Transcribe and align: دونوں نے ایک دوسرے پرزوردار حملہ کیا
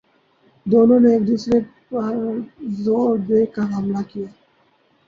دونوں 0.65 0.99
نے 1.03 1.09
ایک 1.13 1.23
دوسرے 1.27 1.57
پرزوردار 1.89 3.45
حملہ 3.75 4.01
کیا 4.09 4.27